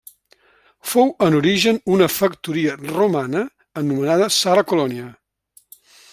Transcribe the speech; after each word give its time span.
Fou 0.93 1.11
en 1.25 1.37
origen 1.39 1.77
una 1.97 2.07
factoria 2.13 2.79
romana 2.87 3.45
anomenada 3.83 4.31
Sala 4.39 4.65
Colònia. 4.73 5.07